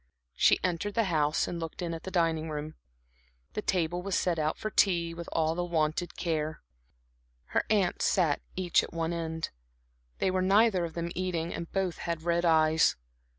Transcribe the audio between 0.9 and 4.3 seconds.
the house and looked in at the dining room; the table was